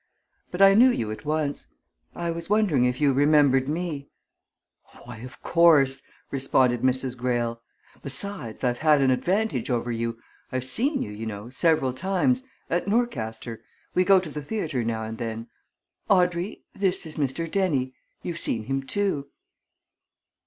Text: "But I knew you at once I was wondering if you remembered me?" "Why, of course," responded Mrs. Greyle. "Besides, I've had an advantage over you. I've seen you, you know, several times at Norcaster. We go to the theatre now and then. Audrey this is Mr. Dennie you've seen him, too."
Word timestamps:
"But 0.49 0.63
I 0.63 0.73
knew 0.73 0.89
you 0.89 1.11
at 1.11 1.25
once 1.25 1.67
I 2.15 2.31
was 2.31 2.49
wondering 2.49 2.85
if 2.85 2.99
you 2.99 3.13
remembered 3.13 3.69
me?" 3.69 4.09
"Why, 5.03 5.17
of 5.17 5.43
course," 5.43 6.01
responded 6.31 6.81
Mrs. 6.81 7.15
Greyle. 7.15 7.61
"Besides, 8.01 8.63
I've 8.63 8.79
had 8.79 8.99
an 9.03 9.11
advantage 9.11 9.69
over 9.69 9.91
you. 9.91 10.17
I've 10.51 10.63
seen 10.63 11.03
you, 11.03 11.11
you 11.11 11.27
know, 11.27 11.51
several 11.51 11.93
times 11.93 12.41
at 12.67 12.87
Norcaster. 12.87 13.61
We 13.93 14.03
go 14.03 14.19
to 14.19 14.29
the 14.31 14.41
theatre 14.41 14.83
now 14.83 15.03
and 15.03 15.19
then. 15.19 15.49
Audrey 16.09 16.63
this 16.73 17.05
is 17.05 17.17
Mr. 17.17 17.45
Dennie 17.45 17.93
you've 18.23 18.39
seen 18.39 18.63
him, 18.63 18.81
too." 18.81 19.29